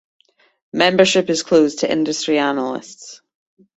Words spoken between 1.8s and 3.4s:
to industry analysts.